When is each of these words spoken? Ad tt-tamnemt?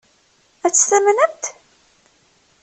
Ad 0.65 0.73
tt-tamnemt? 0.73 1.43